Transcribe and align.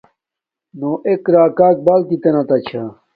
نو 0.79 0.91
ایک 1.07 1.23
راکاک 1.35 1.75
بلتت 1.85 2.23
تا 2.49 2.57
چھا 2.67 2.83